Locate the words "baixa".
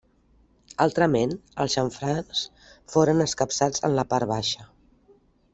4.37-4.71